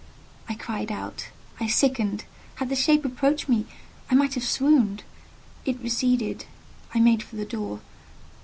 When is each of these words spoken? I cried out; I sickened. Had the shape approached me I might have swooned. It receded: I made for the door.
I 0.49 0.55
cried 0.55 0.91
out; 0.91 1.27
I 1.59 1.67
sickened. 1.67 2.23
Had 2.55 2.69
the 2.69 2.75
shape 2.75 3.05
approached 3.05 3.47
me 3.47 3.67
I 4.09 4.15
might 4.15 4.33
have 4.33 4.43
swooned. 4.43 5.03
It 5.63 5.79
receded: 5.79 6.45
I 6.95 6.99
made 6.99 7.21
for 7.21 7.35
the 7.35 7.45
door. 7.45 7.81